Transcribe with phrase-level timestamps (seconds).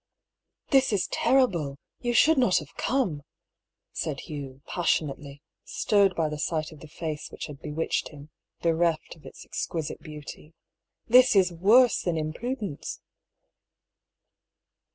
[0.71, 3.21] "This is terrible— ^you should not have come!"
[3.91, 8.31] said Hugh, passionately, stirred by the sight of the face which had bewitched him,
[8.63, 10.55] bereft of its exquisite beauty,"
[11.13, 12.99] This is worse than imprudence